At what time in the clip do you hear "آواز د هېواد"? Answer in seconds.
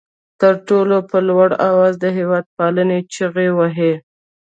1.69-2.45